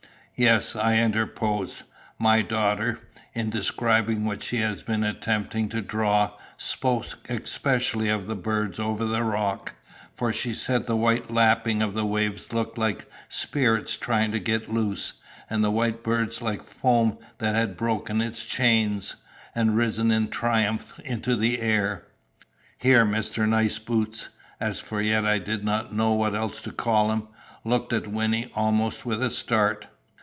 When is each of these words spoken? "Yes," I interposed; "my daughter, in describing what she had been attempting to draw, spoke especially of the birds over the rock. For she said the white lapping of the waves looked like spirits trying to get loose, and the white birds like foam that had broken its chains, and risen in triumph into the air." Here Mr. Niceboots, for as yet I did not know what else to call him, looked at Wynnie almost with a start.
"Yes," 0.33 0.75
I 0.75 0.97
interposed; 0.97 1.83
"my 2.17 2.41
daughter, 2.41 2.99
in 3.35 3.51
describing 3.51 4.25
what 4.25 4.41
she 4.41 4.57
had 4.57 4.83
been 4.87 5.03
attempting 5.03 5.69
to 5.69 5.83
draw, 5.83 6.31
spoke 6.57 7.05
especially 7.29 8.09
of 8.09 8.25
the 8.25 8.35
birds 8.35 8.79
over 8.79 9.05
the 9.05 9.21
rock. 9.21 9.75
For 10.15 10.33
she 10.33 10.53
said 10.53 10.87
the 10.87 10.95
white 10.97 11.29
lapping 11.29 11.83
of 11.83 11.93
the 11.93 12.07
waves 12.07 12.51
looked 12.53 12.79
like 12.79 13.05
spirits 13.29 13.95
trying 13.97 14.31
to 14.31 14.39
get 14.39 14.67
loose, 14.73 15.13
and 15.47 15.63
the 15.63 15.69
white 15.69 16.01
birds 16.01 16.41
like 16.41 16.63
foam 16.63 17.19
that 17.37 17.53
had 17.53 17.77
broken 17.77 18.19
its 18.19 18.43
chains, 18.43 19.17
and 19.53 19.77
risen 19.77 20.09
in 20.09 20.27
triumph 20.29 20.99
into 21.05 21.35
the 21.35 21.59
air." 21.61 22.07
Here 22.79 23.05
Mr. 23.05 23.47
Niceboots, 23.47 24.29
for 24.83 24.99
as 25.01 25.05
yet 25.05 25.23
I 25.23 25.37
did 25.37 25.63
not 25.63 25.93
know 25.93 26.13
what 26.13 26.33
else 26.33 26.61
to 26.61 26.71
call 26.71 27.11
him, 27.11 27.27
looked 27.63 27.93
at 27.93 28.07
Wynnie 28.07 28.49
almost 28.55 29.05
with 29.05 29.21
a 29.21 29.29
start. 29.29 29.85